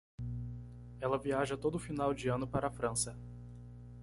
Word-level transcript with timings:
Ela 0.99 1.19
viaja 1.19 1.55
todo 1.55 1.77
final 1.77 2.11
de 2.15 2.27
ano 2.27 2.47
para 2.47 2.65
a 2.65 2.71
França. 2.71 3.15